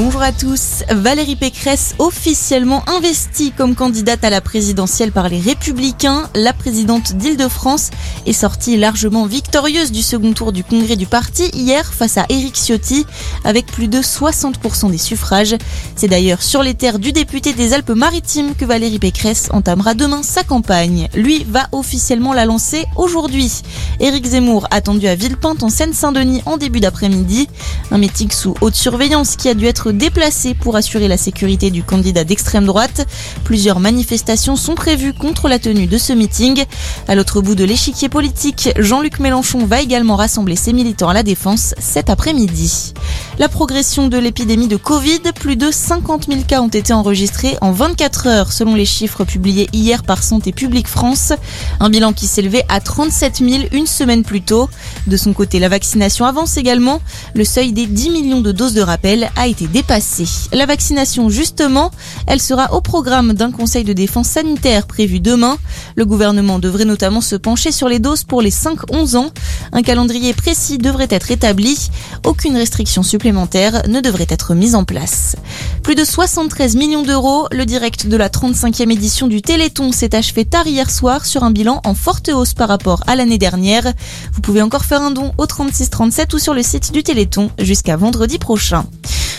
Bonjour 0.00 0.22
à 0.22 0.30
tous. 0.30 0.84
Valérie 0.92 1.34
Pécresse 1.34 1.96
officiellement 1.98 2.88
investie 2.88 3.50
comme 3.50 3.74
candidate 3.74 4.22
à 4.22 4.30
la 4.30 4.40
présidentielle 4.40 5.10
par 5.10 5.28
les 5.28 5.40
Républicains. 5.40 6.30
La 6.36 6.52
présidente 6.52 7.14
d'Île-de-France 7.14 7.90
est 8.24 8.32
sortie 8.32 8.76
largement 8.76 9.26
victorieuse 9.26 9.90
du 9.90 10.02
second 10.02 10.34
tour 10.34 10.52
du 10.52 10.62
congrès 10.62 10.94
du 10.94 11.06
parti 11.06 11.50
hier 11.52 11.84
face 11.84 12.16
à 12.16 12.26
Éric 12.28 12.54
Ciotti 12.54 13.06
avec 13.42 13.66
plus 13.66 13.88
de 13.88 13.98
60% 13.98 14.92
des 14.92 14.98
suffrages. 14.98 15.56
C'est 15.96 16.06
d'ailleurs 16.06 16.42
sur 16.42 16.62
les 16.62 16.74
terres 16.74 17.00
du 17.00 17.10
député 17.10 17.52
des 17.52 17.74
Alpes-Maritimes 17.74 18.54
que 18.54 18.64
Valérie 18.64 19.00
Pécresse 19.00 19.48
entamera 19.52 19.94
demain 19.94 20.22
sa 20.22 20.44
campagne. 20.44 21.08
Lui 21.12 21.44
va 21.48 21.66
officiellement 21.72 22.34
la 22.34 22.44
lancer 22.44 22.84
aujourd'hui. 22.94 23.50
Éric 23.98 24.26
Zemmour 24.26 24.68
attendu 24.70 25.08
à 25.08 25.16
Villepinte 25.16 25.64
en 25.64 25.70
Seine-Saint-Denis 25.70 26.42
en 26.46 26.56
début 26.56 26.78
d'après-midi. 26.78 27.48
Un 27.90 27.98
meeting 27.98 28.30
sous 28.30 28.54
haute 28.60 28.76
surveillance 28.76 29.34
qui 29.34 29.48
a 29.48 29.54
dû 29.54 29.66
être 29.66 29.87
déplacé 29.92 30.54
pour 30.54 30.76
assurer 30.76 31.08
la 31.08 31.16
sécurité 31.16 31.70
du 31.70 31.82
candidat 31.82 32.24
d'extrême 32.24 32.66
droite. 32.66 33.06
Plusieurs 33.44 33.80
manifestations 33.80 34.56
sont 34.56 34.74
prévues 34.74 35.12
contre 35.12 35.48
la 35.48 35.58
tenue 35.58 35.86
de 35.86 35.98
ce 35.98 36.12
meeting. 36.12 36.64
À 37.06 37.14
l'autre 37.14 37.40
bout 37.40 37.54
de 37.54 37.64
l'échiquier 37.64 38.08
politique, 38.08 38.70
Jean-Luc 38.78 39.18
Mélenchon 39.20 39.64
va 39.66 39.80
également 39.80 40.16
rassembler 40.16 40.56
ses 40.56 40.72
militants 40.72 41.08
à 41.08 41.14
la 41.14 41.22
défense 41.22 41.74
cet 41.78 42.10
après-midi. 42.10 42.92
La 43.38 43.48
progression 43.48 44.08
de 44.08 44.18
l'épidémie 44.18 44.66
de 44.66 44.74
Covid, 44.74 45.20
plus 45.32 45.54
de 45.54 45.70
50 45.70 46.26
000 46.26 46.40
cas 46.42 46.60
ont 46.60 46.66
été 46.66 46.92
enregistrés 46.92 47.56
en 47.60 47.70
24 47.70 48.26
heures 48.26 48.52
selon 48.52 48.74
les 48.74 48.84
chiffres 48.84 49.22
publiés 49.22 49.68
hier 49.72 50.02
par 50.02 50.24
Santé 50.24 50.50
publique 50.50 50.88
France. 50.88 51.32
Un 51.78 51.88
bilan 51.88 52.12
qui 52.12 52.26
s'élevait 52.26 52.64
à 52.68 52.80
37 52.80 53.36
000 53.36 53.64
une 53.70 53.86
semaine 53.86 54.24
plus 54.24 54.42
tôt. 54.42 54.68
De 55.06 55.16
son 55.16 55.34
côté, 55.34 55.60
la 55.60 55.68
vaccination 55.68 56.24
avance 56.24 56.56
également. 56.56 57.00
Le 57.36 57.44
seuil 57.44 57.70
des 57.70 57.86
10 57.86 58.10
millions 58.10 58.40
de 58.40 58.50
doses 58.50 58.74
de 58.74 58.82
rappel 58.82 59.30
a 59.36 59.46
été 59.46 59.68
dépassé. 59.68 60.24
La 60.52 60.66
vaccination, 60.66 61.28
justement, 61.28 61.92
elle 62.26 62.40
sera 62.40 62.74
au 62.74 62.80
programme 62.80 63.34
d'un 63.34 63.52
conseil 63.52 63.84
de 63.84 63.92
défense 63.92 64.26
sanitaire 64.26 64.84
prévu 64.88 65.20
demain. 65.20 65.58
Le 65.94 66.04
gouvernement 66.04 66.58
devrait 66.58 66.84
notamment 66.84 67.20
se 67.20 67.36
pencher 67.36 67.70
sur 67.70 67.88
les 67.88 68.00
doses 68.00 68.24
pour 68.24 68.42
les 68.42 68.50
5-11 68.50 69.16
ans. 69.16 69.30
Un 69.70 69.82
calendrier 69.82 70.34
précis 70.34 70.78
devrait 70.78 71.06
être 71.08 71.30
établi. 71.30 71.88
Aucune 72.24 72.56
restriction 72.56 73.04
supplémentaire 73.04 73.27
ne 73.32 74.00
devrait 74.00 74.26
être 74.28 74.54
mise 74.54 74.74
en 74.74 74.84
place. 74.84 75.36
Plus 75.82 75.94
de 75.94 76.04
73 76.04 76.76
millions 76.76 77.02
d'euros, 77.02 77.48
le 77.50 77.66
direct 77.66 78.06
de 78.06 78.16
la 78.16 78.28
35e 78.28 78.92
édition 78.92 79.26
du 79.26 79.42
Téléthon 79.42 79.92
s'est 79.92 80.14
achevé 80.14 80.44
tard 80.44 80.66
hier 80.66 80.90
soir 80.90 81.26
sur 81.26 81.44
un 81.44 81.50
bilan 81.50 81.80
en 81.84 81.94
forte 81.94 82.28
hausse 82.28 82.54
par 82.54 82.68
rapport 82.68 83.02
à 83.06 83.16
l'année 83.16 83.38
dernière. 83.38 83.92
Vous 84.32 84.40
pouvez 84.40 84.62
encore 84.62 84.84
faire 84.84 85.02
un 85.02 85.10
don 85.10 85.32
au 85.38 85.46
3637 85.46 86.34
ou 86.34 86.38
sur 86.38 86.54
le 86.54 86.62
site 86.62 86.92
du 86.92 87.02
Téléthon 87.02 87.50
jusqu'à 87.58 87.96
vendredi 87.96 88.38
prochain. 88.38 88.84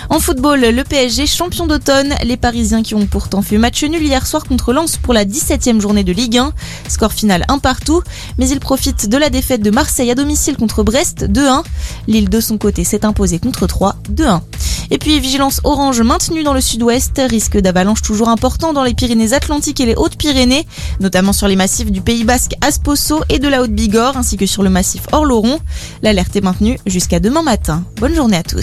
En 0.09 0.19
football, 0.19 0.61
le 0.61 0.83
PSG 0.83 1.27
champion 1.27 1.67
d'automne, 1.67 2.15
les 2.23 2.35
Parisiens 2.35 2.81
qui 2.81 2.95
ont 2.95 3.05
pourtant 3.05 3.43
fait 3.43 3.59
match 3.59 3.83
nul 3.83 4.01
hier 4.01 4.25
soir 4.25 4.43
contre 4.43 4.73
Lens 4.73 4.97
pour 4.97 5.13
la 5.13 5.23
17e 5.23 5.79
journée 5.79 6.03
de 6.03 6.11
Ligue 6.11 6.39
1. 6.39 6.51
Score 6.87 7.13
final 7.13 7.45
un 7.47 7.59
partout, 7.59 8.01
mais 8.39 8.49
ils 8.49 8.59
profitent 8.59 9.07
de 9.07 9.17
la 9.17 9.29
défaite 9.29 9.61
de 9.61 9.69
Marseille 9.69 10.09
à 10.09 10.15
domicile 10.15 10.57
contre 10.57 10.81
Brest 10.81 11.27
2-1. 11.29 11.63
Lille 12.07 12.27
de 12.27 12.39
son 12.39 12.57
côté 12.57 12.83
s'est 12.83 13.05
imposée 13.05 13.37
contre 13.37 13.67
3 13.67 13.97
2-1. 14.11 14.41
Et 14.89 14.97
puis 14.97 15.19
vigilance 15.19 15.61
orange 15.63 16.01
maintenue 16.01 16.43
dans 16.43 16.55
le 16.55 16.61
sud-ouest, 16.61 17.21
risque 17.29 17.59
d'avalanche 17.59 18.01
toujours 18.01 18.29
important 18.29 18.73
dans 18.73 18.83
les 18.83 18.95
Pyrénées-Atlantiques 18.95 19.79
et 19.79 19.85
les 19.85 19.95
Hautes-Pyrénées, 19.95 20.65
notamment 20.99 21.33
sur 21.33 21.47
les 21.47 21.55
massifs 21.55 21.91
du 21.91 22.01
Pays 22.01 22.23
Basque 22.23 22.55
Asposo 22.61 23.21
et 23.29 23.37
de 23.37 23.47
la 23.47 23.61
Haute-Bigorre, 23.61 24.17
ainsi 24.17 24.37
que 24.37 24.47
sur 24.47 24.63
le 24.63 24.71
massif 24.71 25.03
Orloron. 25.11 25.59
L'alerte 26.01 26.35
est 26.35 26.41
maintenue 26.41 26.79
jusqu'à 26.87 27.19
demain 27.19 27.43
matin. 27.43 27.83
Bonne 27.97 28.15
journée 28.15 28.37
à 28.37 28.43
tous. 28.43 28.57